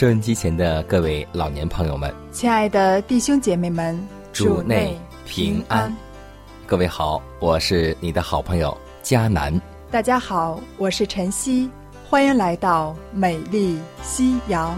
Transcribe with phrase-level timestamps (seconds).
[0.00, 5.94] 收音机前的各位老年朋友们，亲爱的弟兄姐妹们，主内平安。
[6.66, 9.52] 各位好，我是你的好朋友佳南。
[9.90, 11.68] 大家好，我是晨曦，
[12.08, 14.74] 欢迎来到美丽夕阳。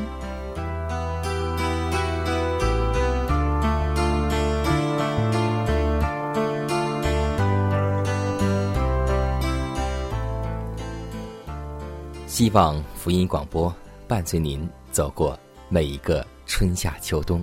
[12.26, 13.72] 希望福音广播
[14.08, 14.68] 伴随您。
[14.92, 15.36] 走过
[15.68, 17.42] 每一个春夏秋冬，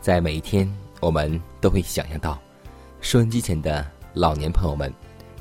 [0.00, 0.66] 在每一天，
[1.00, 2.40] 我们都会想象到，
[3.00, 4.92] 收音机前的老年朋友们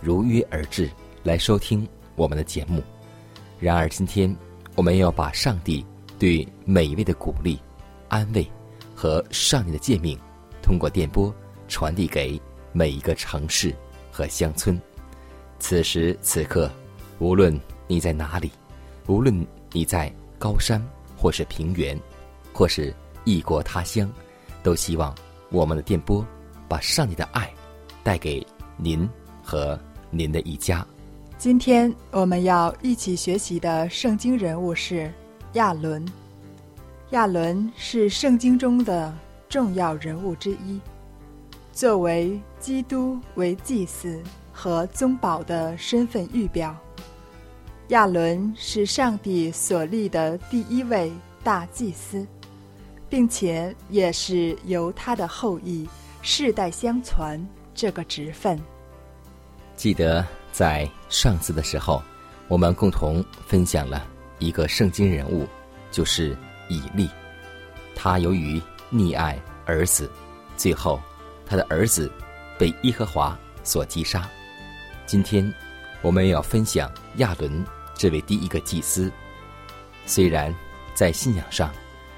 [0.02, 0.91] 如约而至
[1.23, 2.83] 来收听我们的节目。
[3.59, 4.35] 然而，今天
[4.75, 5.83] 我们要把上帝
[6.19, 7.57] 对每一位的鼓励、
[8.09, 8.45] 安慰
[8.94, 10.19] 和上帝的诫命，
[10.61, 11.33] 通过电波
[11.69, 12.39] 传递给
[12.73, 13.73] 每一个城市
[14.11, 14.79] 和乡村。
[15.59, 16.69] 此时此刻，
[17.19, 17.57] 无论
[17.88, 18.52] 你在哪里，
[19.07, 20.85] 无论你在高山。
[21.25, 21.99] 或是平原，
[22.53, 24.07] 或是异国他乡，
[24.61, 25.11] 都希望
[25.49, 26.23] 我们的电波
[26.67, 27.51] 把上帝的爱
[28.03, 28.45] 带给
[28.77, 29.09] 您
[29.41, 29.79] 和
[30.11, 30.85] 您的一家。
[31.39, 35.11] 今天我们要一起学习的圣经人物是
[35.53, 36.05] 亚伦。
[37.09, 39.11] 亚伦是圣经中的
[39.50, 40.79] 重要人物之一，
[41.73, 44.21] 作为基督为祭司
[44.53, 46.77] 和宗保的身份预表。
[47.90, 51.12] 亚伦是上帝所立的第一位
[51.44, 52.25] 大祭司，
[53.07, 55.88] 并且也是由他的后裔
[56.24, 57.40] 世代相传
[57.75, 58.59] 这个职分。
[59.75, 62.01] 记得在上次的时候，
[62.47, 64.07] 我们共同分享了
[64.40, 65.45] 一个圣经人物，
[65.91, 66.35] 就是
[66.68, 67.07] 以利。
[67.94, 68.59] 他由于
[68.91, 70.09] 溺爱儿子，
[70.57, 71.00] 最后
[71.45, 72.12] 他的儿子
[72.57, 74.28] 被耶和华所击杀。
[75.06, 75.53] 今天
[76.01, 77.63] 我们要分享亚伦。
[77.95, 79.11] 这位第一个祭司，
[80.06, 80.53] 虽然
[80.94, 81.73] 在信仰上，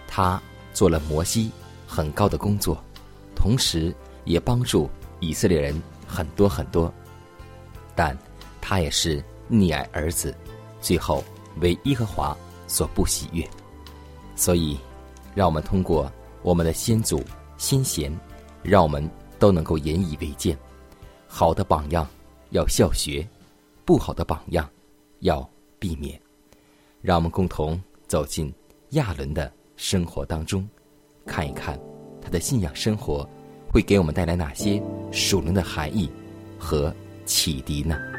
[0.07, 0.41] 他
[0.73, 1.51] 做了摩西
[1.85, 2.83] 很高的工作，
[3.35, 3.95] 同时
[4.25, 4.89] 也帮助
[5.19, 6.91] 以色列人很多很多，
[7.95, 8.17] 但
[8.59, 10.35] 他也是溺爱儿子，
[10.81, 11.23] 最后
[11.61, 12.35] 为耶和华
[12.67, 13.47] 所不喜悦。
[14.35, 14.77] 所以，
[15.35, 16.11] 让我们通过
[16.41, 17.23] 我们的先祖
[17.57, 18.11] 先贤，
[18.63, 19.07] 让我们
[19.39, 20.57] 都能够引以为鉴。
[21.27, 22.07] 好的榜样
[22.49, 23.27] 要效学，
[23.85, 24.67] 不好的榜样
[25.19, 25.47] 要。
[25.79, 26.19] 避免，
[27.01, 28.53] 让我们共同走进
[28.91, 30.67] 亚伦的生活当中，
[31.25, 31.79] 看一看
[32.21, 33.27] 他的信仰生活
[33.69, 36.09] 会给我们带来哪些属灵的含义
[36.57, 36.93] 和
[37.25, 38.16] 启迪呢？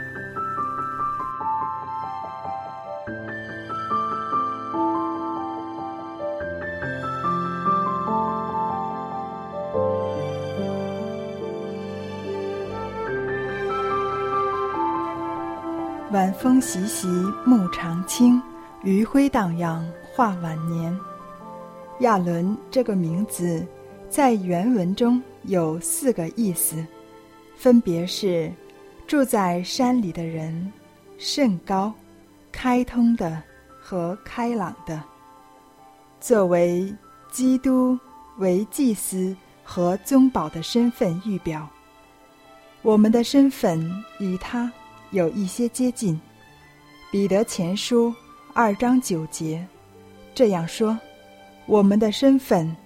[16.58, 17.06] 风习习，
[17.44, 18.42] 木长青，
[18.82, 20.98] 余晖荡漾，画晚年。
[22.00, 23.64] 亚伦这个名字
[24.08, 26.84] 在原文中有四个意思，
[27.54, 28.52] 分别是：
[29.06, 30.72] 住在山里的人、
[31.16, 31.94] 甚高、
[32.50, 33.40] 开通的
[33.80, 35.00] 和开朗的。
[36.18, 36.92] 作为
[37.30, 37.96] 基督
[38.38, 39.32] 为祭司
[39.62, 41.68] 和宗保的身份预表，
[42.82, 43.88] 我们的身份
[44.18, 44.68] 与他。
[45.10, 46.14] 有一些接近，
[47.10, 48.10] 《彼得前书》
[48.52, 49.66] 二章九节
[50.34, 50.98] 这样说
[51.64, 52.76] ：“我们的身份，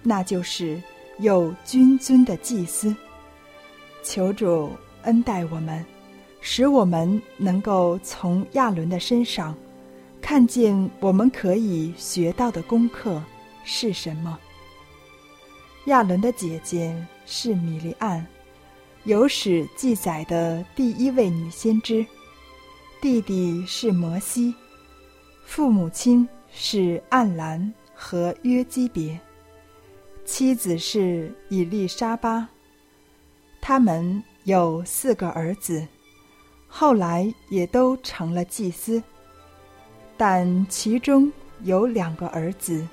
[0.00, 0.80] 那就是
[1.18, 2.94] 有君尊的祭司。”
[4.04, 4.70] 求主
[5.02, 5.84] 恩待我们，
[6.40, 9.52] 使我们能够从亚伦的身上
[10.22, 13.20] 看见我们可以学到的功课
[13.64, 14.38] 是什么。
[15.86, 16.94] 亚伦的姐姐
[17.26, 18.24] 是米利安。
[19.02, 22.06] 有史记载的第一位女先知，
[23.04, 24.54] 弟弟是摩西，
[25.44, 29.20] 父母亲是暗兰和约基别，
[30.24, 32.48] 妻子是以利沙巴。
[33.60, 35.86] 他们有四个儿子，
[36.66, 39.02] 后来也都成了祭司。
[40.16, 41.30] 但其中
[41.60, 42.88] 有两个儿子，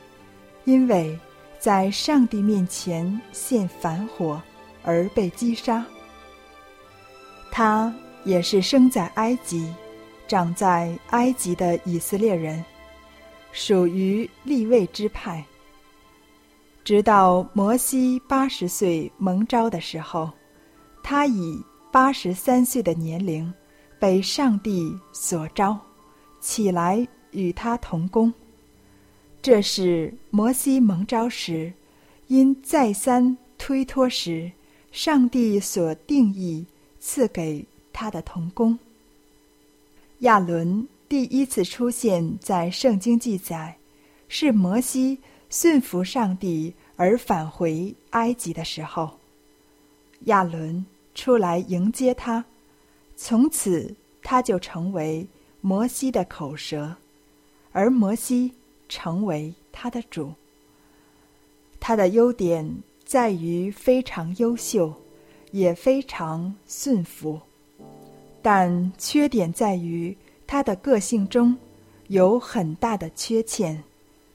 [0.66, 1.18] 因为
[1.58, 4.42] 在上帝面前献反火
[4.84, 5.86] 而被击杀。
[7.50, 9.74] 他也是生在埃及、
[10.32, 12.64] 长在埃及的以色列人，
[13.52, 15.44] 属于立位之派。
[16.86, 20.32] 直到摩西八十岁蒙召的时候，
[21.04, 21.62] 他以
[21.92, 23.54] 八十三岁的年龄
[24.00, 25.78] 被上帝所召。
[26.40, 28.34] 起来与他同工。
[29.42, 31.74] 这是摩西蒙召时，
[32.28, 34.50] 因再三推脱时，
[34.94, 36.66] 上帝所定义
[37.02, 38.80] 赐给他的同工。
[40.22, 43.78] 亚伦第一次出现在圣经记载，
[44.28, 45.20] 是摩西
[45.50, 49.20] 顺服上帝而返回埃及的时候，
[50.26, 50.86] 亚伦
[51.16, 52.46] 出来迎接他，
[53.16, 55.28] 从此他就成为。
[55.64, 56.96] 摩西的口舌，
[57.72, 58.52] 而摩西
[58.90, 60.34] 成为他的主。
[61.80, 64.92] 他的优点在于非常优秀，
[65.52, 67.42] 也非常顺服，
[68.42, 70.16] 但缺点在于
[70.46, 71.56] 他的个性中
[72.08, 73.84] 有很大的缺陷，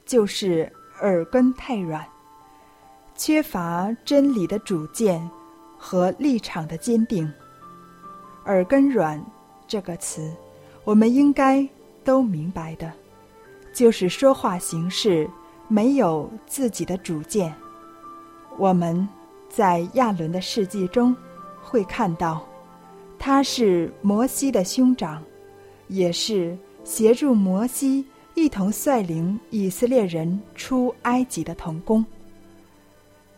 [0.05, 0.71] 就是
[1.01, 2.05] 耳根太软，
[3.15, 5.29] 缺乏真理的主见
[5.77, 7.31] 和立场的坚定。
[8.45, 9.23] 耳根软
[9.67, 10.31] 这个词。
[10.85, 11.67] 我们应该
[12.05, 12.89] 都明白的，
[13.73, 15.29] 就是说话行事
[15.67, 17.53] 没有自己的主见。
[18.57, 19.05] 我们
[19.49, 21.13] 在亚伦的事迹中
[21.61, 22.41] 会看到，
[23.19, 25.23] 他是摩西的兄长，
[25.87, 28.05] 也是协助摩西
[28.35, 32.05] 一同率领以色列人出埃及的童工。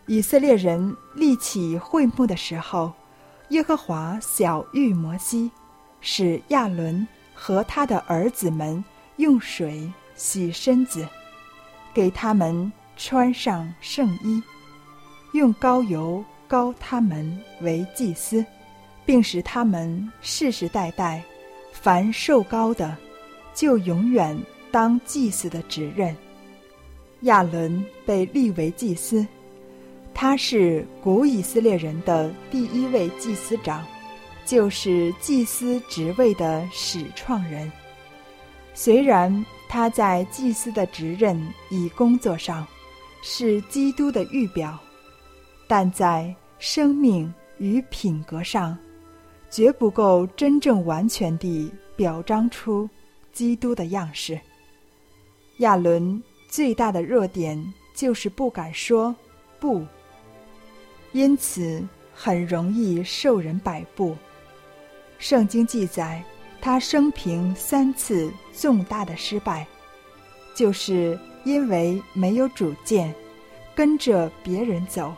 [0.06, 2.92] 以色列人立起会幕的时候，
[3.50, 5.50] 耶和华小谕摩西，
[6.02, 7.08] 使亚伦。
[7.42, 8.84] 和他的儿子们
[9.16, 11.08] 用水洗身子，
[11.94, 14.44] 给他们穿上圣衣，
[15.32, 18.46] 用膏油膏他们为祭司，
[19.10, 21.24] 并使他们世世代代
[21.72, 22.96] 凡受高的，
[23.56, 24.40] 就永远
[24.70, 26.16] 当祭司的职任。
[27.22, 29.26] 亚伦被立为祭司，
[30.14, 33.84] 他是古以色列人的第一位祭司长。
[34.46, 37.72] 就是祭司职位的始创人。
[38.76, 41.36] 虽然他在祭司的职任
[41.72, 42.66] 与工作上
[43.24, 44.78] 是基督的预表，
[45.68, 48.78] 但在生命与品格上，
[49.50, 52.90] 绝不够真正完全地表彰出
[53.32, 54.40] 基督的样式。
[55.58, 59.16] 亚伦最大的弱点就是不敢说
[59.60, 59.86] 不，
[61.12, 64.16] 因此很容易受人摆布。
[65.18, 66.24] 圣经记载，
[66.62, 69.68] 他生平三次重大的失败，
[70.56, 73.14] 就是因为没有主见，
[73.76, 75.14] 跟着别人走，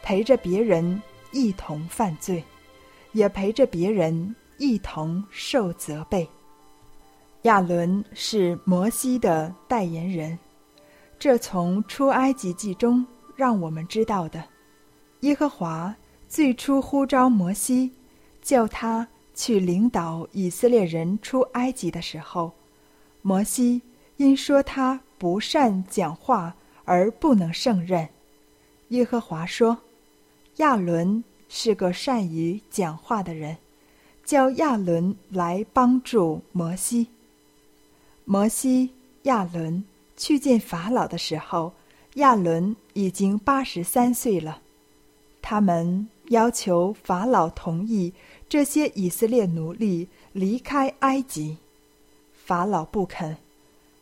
[0.00, 1.02] 陪着别人
[1.32, 2.44] 一同犯罪，
[3.12, 6.28] 也陪着别人一同受责备。
[7.42, 10.38] 亚伦是摩西的代言人，
[11.18, 14.44] 这从出埃及记中让我们知道的。
[15.20, 15.94] 耶和华
[16.28, 17.90] 最初呼召摩西，
[18.40, 19.06] 叫他。
[19.34, 22.52] 去领导以色列人出埃及的时候，
[23.22, 23.80] 摩西
[24.18, 28.06] 因说他不善讲话而不能胜任。
[28.88, 29.76] 耶和华说
[30.56, 33.58] ：“亚伦是个善于讲话的人，
[34.24, 37.08] 叫亚伦来帮助摩西。”
[38.24, 38.88] 摩西、
[39.24, 39.84] 亚伦
[40.16, 41.74] 去见法老的时候，
[42.14, 44.62] 亚伦已经八十三岁了。
[45.42, 48.14] 他们要求法老同意。
[48.48, 51.56] 这些以色列奴隶离开埃及，
[52.32, 53.36] 法老不肯，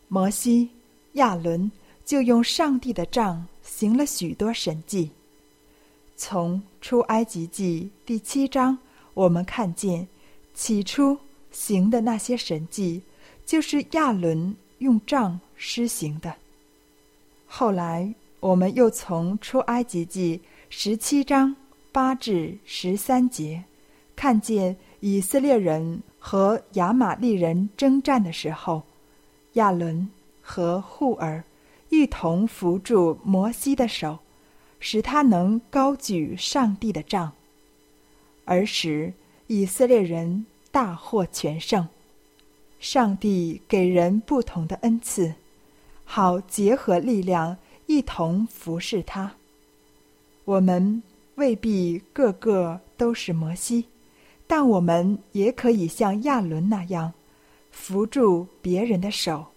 [0.08, 0.70] 摩西、
[1.14, 1.70] 亚伦
[2.04, 5.10] 就用上帝的杖行了许多神迹。
[6.22, 8.76] 从出埃及记第七章，
[9.14, 10.06] 我们看见
[10.52, 11.16] 起初
[11.50, 13.00] 行的那些神迹，
[13.46, 16.34] 就是亚伦用杖施行的。
[17.46, 21.56] 后来，我们又从出埃及记十七章
[21.90, 23.64] 八至十三节。
[24.14, 28.82] 看见以色列人和亚玛利人征战的时候，
[29.54, 30.06] 亚伦
[30.42, 31.42] 和户尔
[31.88, 34.18] 一同扶住摩西的手，
[34.80, 37.32] 使他能高举上帝的杖，
[38.44, 39.12] 而使
[39.46, 41.86] 以色列人大获全胜。
[42.80, 45.34] 上帝给人不同的恩赐，
[46.04, 49.32] 好结合力量，一同服侍他。
[50.46, 51.02] 我们
[51.34, 53.84] 未必个个都是摩西，
[54.46, 57.12] 但我们也可以像亚伦那样，
[57.70, 59.48] 扶住别人的手，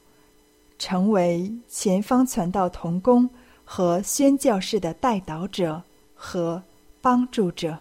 [0.77, 3.29] 成为前方传道童工
[3.75, 5.81] 和宣教士的带导者
[6.13, 6.61] 和
[7.01, 7.79] 帮助者。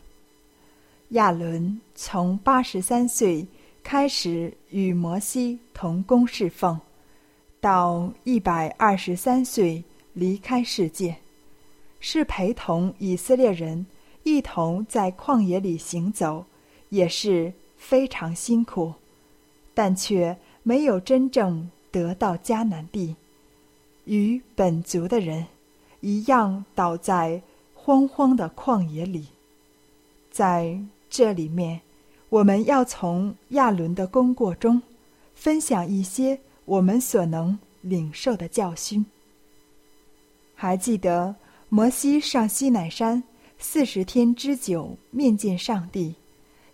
[1.10, 3.46] 亚伦从八十三岁
[3.82, 6.80] 开始与摩西同工侍奉。
[7.60, 9.84] 到一百二十三岁
[10.14, 11.18] 离开世界，
[12.00, 13.84] 是陪同以色列人
[14.22, 16.46] 一同在旷野里行走，
[16.88, 18.94] 也是非常辛苦，
[19.74, 23.14] 但却没有真正得到迦南地，
[24.06, 25.48] 与本族的人
[26.02, 27.42] 一样倒在
[27.74, 29.26] 荒荒的旷野里。
[30.30, 30.78] 在
[31.08, 31.80] 这里面，
[32.28, 34.80] 我们要从亚伦的功过中
[35.34, 36.38] 分享一些。
[36.64, 39.04] 我们所能领受的教训。
[40.54, 41.34] 还记得
[41.68, 43.20] 摩西上西乃山
[43.58, 46.14] 四十天之久面见上帝，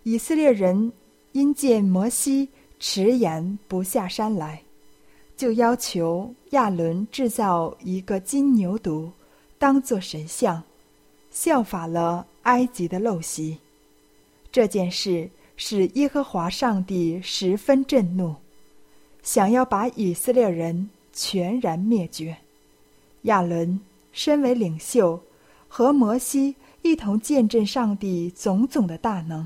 [0.03, 0.93] 以色列人
[1.31, 2.47] 因见摩西
[2.79, 4.61] 迟延不下山来，
[5.35, 9.09] 就要求亚伦制造一个金牛犊，
[9.59, 10.63] 当作神像，
[11.29, 13.59] 效法了埃及的陋习。
[14.51, 18.35] 这件事使耶和华上帝十分震怒。
[19.21, 22.37] 想要把以色列人全然灭绝，
[23.23, 23.79] 亚伦
[24.13, 25.21] 身为领袖，
[25.67, 29.45] 和摩西一同见证上帝种种的大能，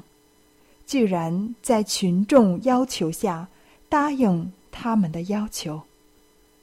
[0.85, 3.47] 居然在群众要求下
[3.89, 5.81] 答应他们的要求，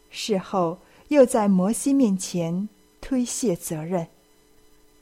[0.08, 0.78] 事后
[1.08, 2.68] 又在摩西面前
[3.10, 4.06] 推卸责任。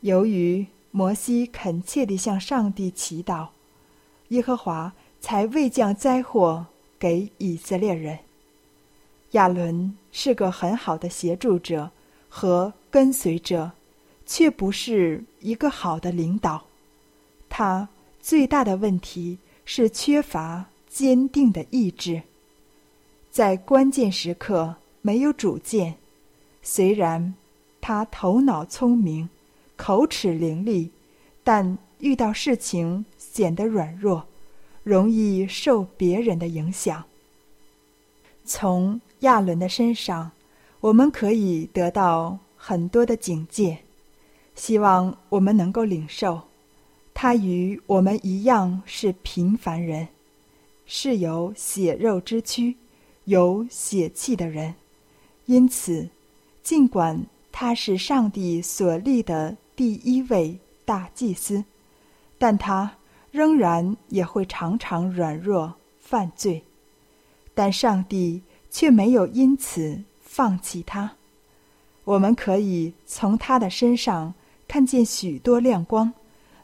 [0.01, 3.49] 由于摩西恳切地向上帝祈祷，
[4.29, 6.65] 耶和华才未降灾祸。
[6.99, 8.19] 给以色列人，
[9.33, 11.91] 亚伦是个很好的协助者
[12.31, 13.71] 和跟随者，
[14.25, 16.65] 却不是一个好的领导。
[17.49, 17.89] 他
[18.21, 22.23] 最大的问题是缺乏坚定的意志，
[23.31, 25.95] 在关键时刻没有主见。
[26.63, 27.35] 虽然
[27.81, 29.29] 他头脑聪明、
[29.77, 30.91] 口齿伶俐，
[31.43, 34.27] 但遇到事情显得软弱。
[34.85, 37.05] 容易受别人的影响。
[38.47, 40.31] 从亚伦的身上，
[40.81, 43.81] 我们可以得到很多的警戒，
[44.55, 46.41] 希望我们能够领受。
[47.13, 50.09] 他与我们一样是平凡人，
[50.87, 52.75] 是有血肉之躯、
[53.25, 54.75] 有血气的人。
[55.45, 56.09] 因此，
[56.63, 57.27] 尽管
[57.61, 61.65] 他是上帝所立的第一位大祭司，
[62.39, 62.89] 但他。
[63.31, 66.63] 仍然也会常常软弱犯罪，
[67.55, 71.13] 但上帝却没有因此放弃他。
[72.05, 74.33] 我们可以从他的身上
[74.67, 76.11] 看见许多亮光，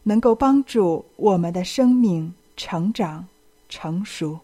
[0.04, 3.26] 能够帮助我们的生命成长
[3.68, 4.38] 成熟。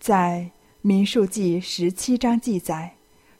[0.00, 2.95] 在民数记十七章记载，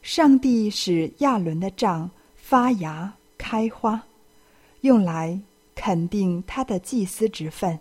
[0.07, 4.01] 上帝使亚伦的杖发芽开花，
[4.83, 5.37] 用来。
[5.75, 7.79] 肯定他的祭司之分，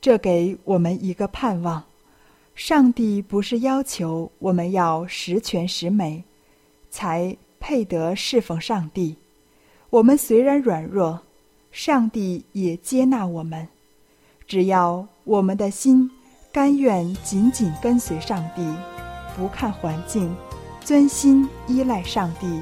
[0.00, 1.82] 这给我们一个盼望。
[2.54, 6.22] 上帝不是要求我们要十全十美，
[6.90, 9.16] 才配得侍奉上帝。
[9.88, 11.18] 我们虽然软弱，
[11.72, 13.66] 上帝也接纳我们。
[14.46, 16.10] 只要我们的心
[16.52, 18.62] 甘愿紧紧跟随上帝，
[19.34, 20.34] 不看环境，
[20.84, 22.60] 专心依赖上帝，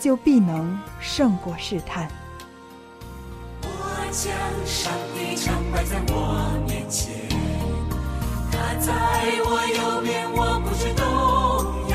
[0.00, 2.08] 就必能胜过试探。
[3.60, 3.68] 我
[4.10, 4.32] 将
[4.64, 7.12] 上帝常摆在我面前，
[8.50, 8.90] 他在
[9.44, 11.04] 我右边，我不知动
[11.90, 11.94] 摇。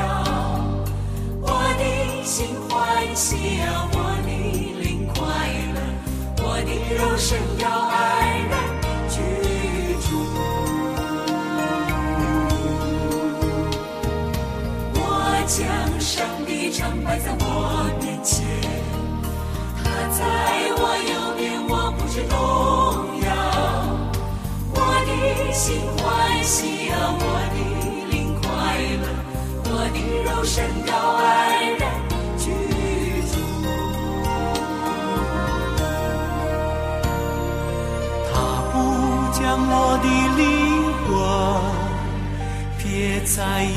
[1.42, 1.50] 我
[1.80, 4.30] 的心欢喜啊，我的
[4.80, 5.18] 灵快
[5.74, 5.82] 乐，
[6.44, 8.37] 我的肉身要安
[16.72, 17.44] 常摆在我
[18.02, 18.46] 面前，
[19.78, 19.84] 他
[20.18, 20.20] 在
[20.76, 21.48] 我右边。
[21.70, 22.36] 我不知动
[23.26, 23.28] 摇，
[24.74, 25.10] 我的
[25.54, 25.66] 心
[25.98, 26.04] 欢
[26.44, 27.22] 喜啊，我
[27.54, 27.58] 的
[28.10, 28.46] 灵快
[29.02, 29.06] 乐，
[29.66, 30.56] 我的肉身
[30.86, 31.26] 高安
[31.78, 31.82] 然
[32.38, 32.44] 居
[33.28, 33.34] 住。
[38.32, 38.34] 他
[38.72, 38.76] 不
[39.38, 39.72] 将我
[40.02, 40.06] 的
[40.38, 40.42] 灵
[41.04, 41.08] 魂
[42.78, 42.86] 撇
[43.26, 43.76] 在阴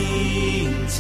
[0.87, 0.99] 间，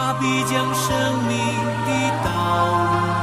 [0.00, 1.36] 他必将生命
[1.84, 2.30] 的道
[2.68, 3.17] 路。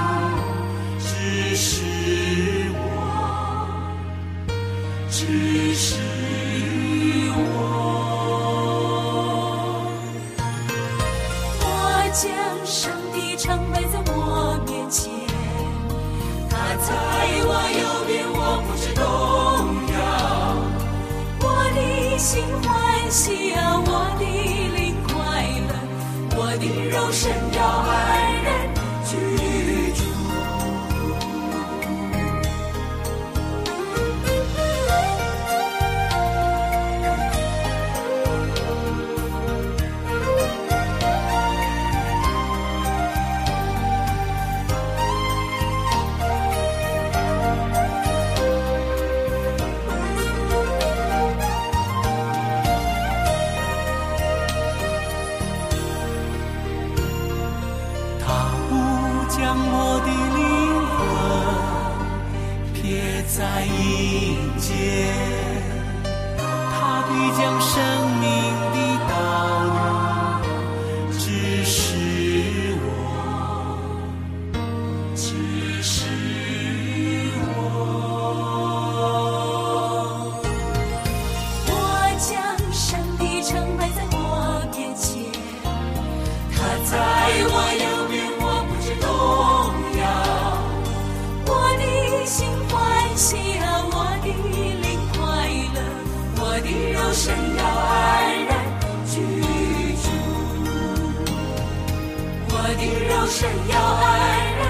[103.26, 104.20] 肉身要安
[104.56, 104.62] 然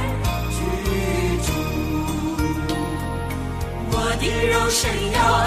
[0.50, 0.56] 居
[1.44, 1.52] 住，
[3.92, 4.82] 我的肉身
[5.12, 5.46] 要安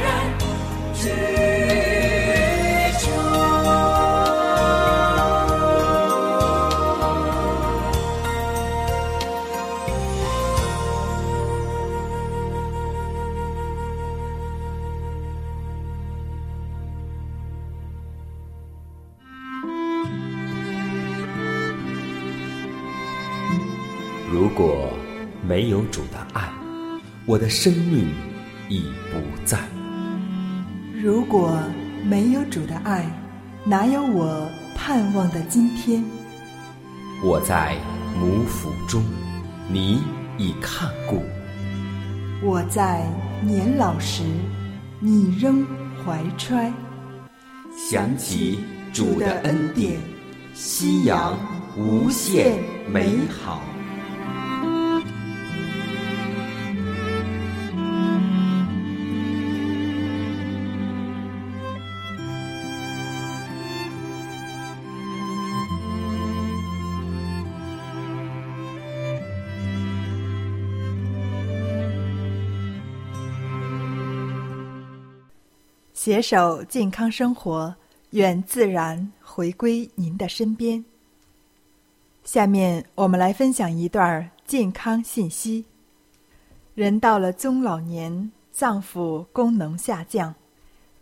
[0.00, 0.06] 然。
[0.94, 1.02] 居
[1.80, 1.85] 住。
[25.56, 26.52] 没有主的爱，
[27.24, 28.10] 我的生命
[28.68, 29.58] 已不在。
[31.02, 31.58] 如果
[32.04, 33.06] 没有主的爱，
[33.64, 36.04] 哪有我盼望的今天？
[37.24, 37.74] 我在
[38.20, 39.02] 母腹中，
[39.66, 40.02] 你
[40.36, 41.22] 已看顾；
[42.42, 44.24] 我在年老时，
[45.00, 45.66] 你仍
[46.04, 46.70] 怀揣。
[47.74, 48.58] 想起
[48.92, 49.98] 主的恩典，
[50.52, 51.34] 夕阳
[51.78, 52.58] 无限
[52.92, 53.62] 美好。
[76.06, 77.74] 携手健康生活，
[78.10, 80.84] 愿自然回归您的身边。
[82.22, 85.64] 下面我们来分享一段健康信息：
[86.76, 90.32] 人到了中老年，脏腑功能下降，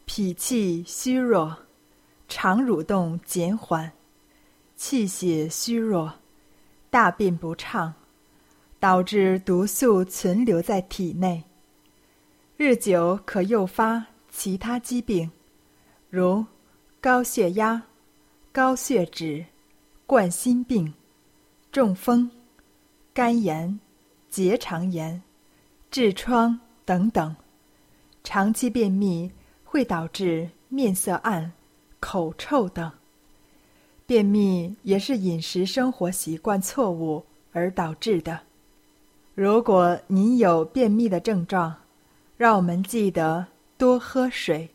[0.06, 1.54] 脾气虚弱，
[2.26, 3.92] 肠蠕动减缓，
[4.74, 6.14] 气血虚弱，
[6.88, 7.92] 大便不畅，
[8.80, 11.44] 导致毒素存留在体内，
[12.56, 15.30] 日久可诱发其他疾病，
[16.10, 16.44] 如
[17.00, 17.80] 高血压、
[18.50, 19.46] 高血脂、
[20.06, 20.92] 冠心病、
[21.70, 22.28] 中风、
[23.14, 23.78] 肝炎、
[24.28, 25.22] 结肠炎、
[25.90, 27.34] 痔疮等等。
[28.24, 29.30] 长期便秘
[29.62, 31.50] 会导致面色暗、
[32.00, 32.90] 口臭等。
[34.04, 38.40] 便秘也是饮食生活习惯错误而导致的。
[39.34, 41.72] 如果您有便秘的症状，
[42.36, 44.70] 让我们记得多喝水，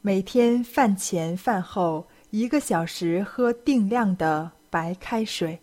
[0.00, 5.58] 每天饭前饭后一个小时喝定量的白开水，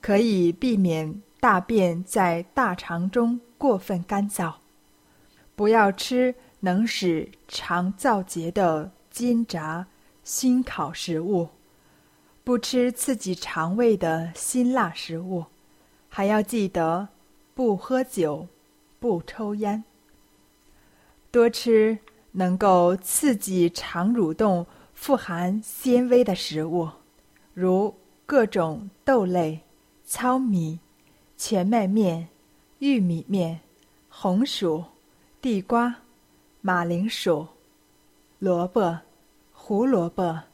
[0.00, 4.54] 可以避免大便在大肠中过分干燥。
[5.54, 9.86] 不要吃能使肠燥结的煎炸、
[10.24, 11.48] 熏烤食物，
[12.42, 15.44] 不吃刺激肠胃的辛辣食物，
[16.08, 17.08] 还要记得
[17.54, 18.48] 不喝酒、
[18.98, 19.84] 不抽烟。
[21.30, 21.98] 多吃
[22.32, 26.88] 能够刺激肠蠕动、富含纤维的食物，
[27.52, 29.60] 如各种豆类、
[30.04, 30.80] 糙米、
[31.36, 32.28] 全麦面、
[32.78, 33.60] 玉米面、
[34.08, 34.82] 红薯、
[35.40, 35.96] 地瓜、
[36.62, 37.46] 马铃薯、
[38.38, 39.00] 萝卜、
[39.52, 40.44] 胡萝卜、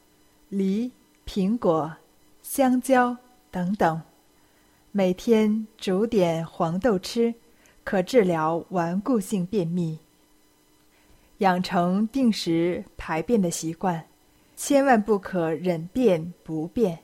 [0.49, 0.91] 梨、
[1.25, 1.97] 苹果、
[2.43, 3.17] 香蕉
[3.51, 4.03] 等等。
[4.91, 7.35] 每天煮点黄豆吃，
[7.85, 9.99] 可治疗顽固性便秘。
[11.45, 14.03] 养成定时排便的习惯，
[14.57, 16.99] 千万不可忍便不便。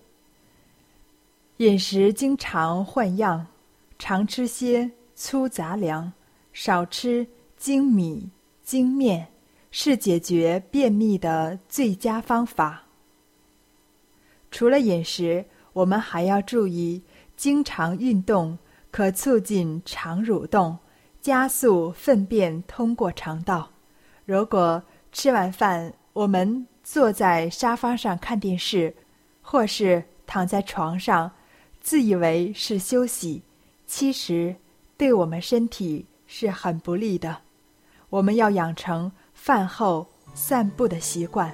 [1.58, 3.46] 饮食经常换样，
[3.98, 6.10] 常吃些粗杂粮，
[6.54, 7.26] 少吃
[7.58, 8.30] 精米
[8.62, 9.28] 精面，
[9.70, 12.82] 是解决便秘的最佳方法。
[14.50, 17.02] 除了饮食，我们还要注意，
[17.36, 18.56] 经常运动
[18.90, 20.78] 可促进肠蠕动，
[21.20, 23.70] 加速粪便通过肠道。
[24.30, 28.94] 如果吃完饭我们坐在沙发上看电视，
[29.42, 31.28] 或是躺在床上，
[31.80, 33.42] 自以为是休息，
[33.88, 34.54] 其实
[34.96, 37.38] 对我们身体是很不利的。
[38.08, 41.52] 我们要养成饭后散步的习惯，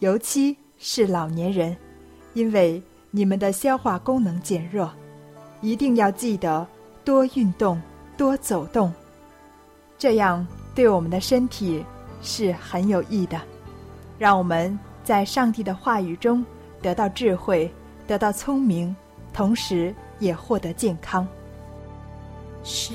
[0.00, 1.74] 尤其是老年人，
[2.34, 4.92] 因为你们的消化功能减弱，
[5.62, 6.66] 一定要记得
[7.02, 7.80] 多运动、
[8.14, 8.92] 多走动，
[9.96, 10.46] 这样
[10.78, 11.84] 对我们的身体
[12.22, 13.36] 是很有益的。
[14.16, 16.46] 让我们在上帝的话语中
[16.80, 17.68] 得到智慧，
[18.06, 18.94] 得到聪明，
[19.32, 21.26] 同时也获得健康。
[22.62, 22.94] 神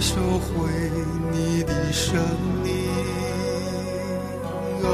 [0.00, 0.66] 收回
[1.30, 2.18] 你的生
[2.62, 2.70] 命。
[4.82, 4.86] 哦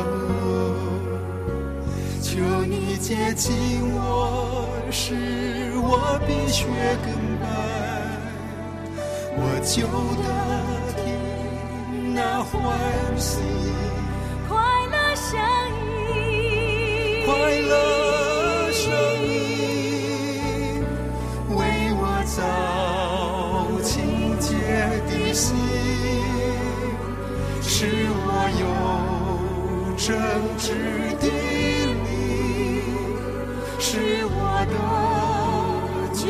[2.21, 3.55] 求你接近
[3.95, 5.14] 我，使
[5.77, 6.66] 我比雪
[7.05, 7.09] 更
[7.40, 7.47] 白，
[9.38, 9.87] 我就
[10.23, 10.27] 得
[11.03, 12.55] 听那欢
[13.16, 13.38] 喜
[30.07, 30.14] 正
[30.57, 30.71] 直
[31.19, 31.27] 的
[32.05, 32.07] 灵，
[33.81, 33.99] 使
[34.31, 34.38] 我
[34.71, 34.75] 的
[36.14, 36.25] 救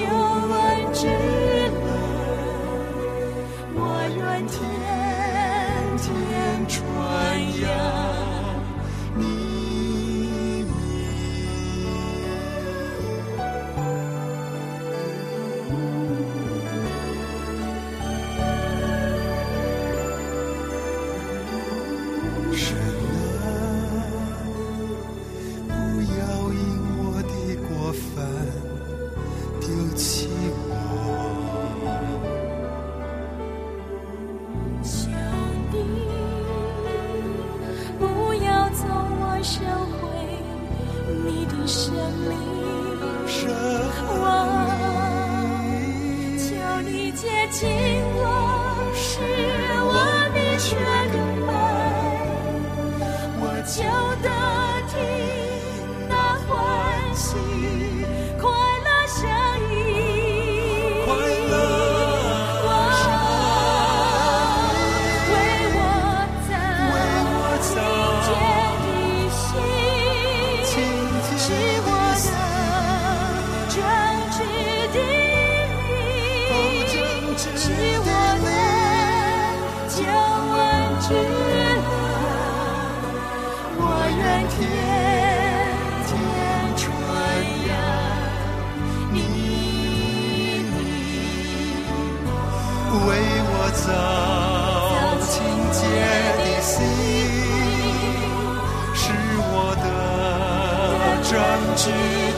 [47.66, 47.95] 接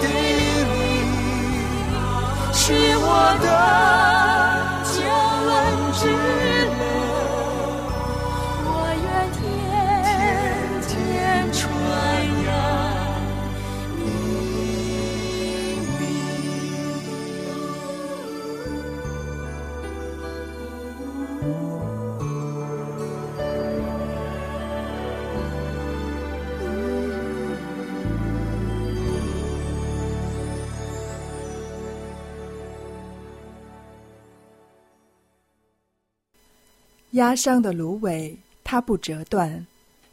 [0.01, 0.05] 的
[0.65, 1.07] 灵，
[2.53, 2.59] 是
[3.01, 3.07] 我
[3.43, 3.47] 的
[4.95, 4.97] 救
[5.53, 5.57] 恩
[5.93, 6.03] 之
[37.19, 39.67] 压伤的芦苇，它不折断。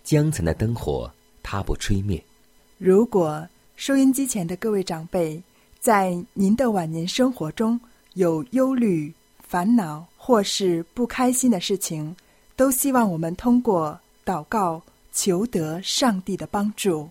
[0.03, 1.09] 江城的灯火，
[1.43, 2.21] 它不吹灭。
[2.79, 5.41] 如果收音机前的各位长辈，
[5.79, 7.79] 在您的晚年生活中
[8.15, 12.15] 有忧虑、烦恼或是不开心的事情，
[12.55, 14.81] 都希望我们通过祷告
[15.13, 17.07] 求得上帝的帮助。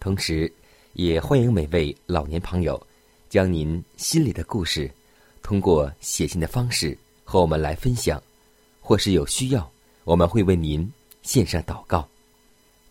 [0.00, 0.50] 同时，
[0.94, 2.80] 也欢迎每位老年朋友
[3.28, 4.90] 将您心里的故事
[5.42, 8.22] 通过写信的方式和我们来分享，
[8.86, 9.70] 或是有需要，
[10.04, 10.92] 我们会为您
[11.22, 12.06] 献上祷告。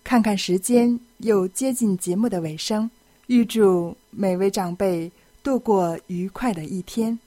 [0.04, 2.90] 看看时间，又接近节目的尾声，
[3.28, 5.12] 预祝每位长辈
[5.44, 7.20] 度过愉快的一天。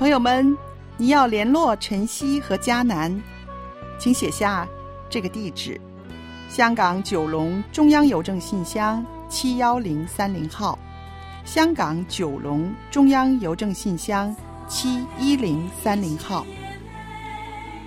[0.00, 0.56] 朋友们，
[0.96, 3.14] 你要联络晨曦和迦南，
[3.98, 4.66] 请写下
[5.10, 5.78] 这个地址：
[6.48, 10.78] 香港九龙中央邮政信箱七幺零三零号，
[11.44, 14.34] 香港九龙中央邮政信箱
[14.66, 16.46] 七一零三零号。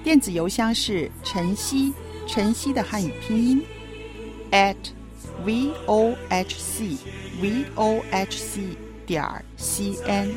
[0.04, 1.92] 电子邮箱是晨曦，
[2.28, 3.66] 晨曦的汉语拼音
[4.52, 4.76] at
[5.44, 6.96] v o h c
[7.42, 8.62] v o h c
[9.08, 10.30] 点儿 c n。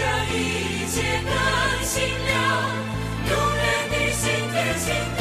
[0.00, 2.36] 让一切更新亮，
[3.28, 5.19] 永远的心贴心。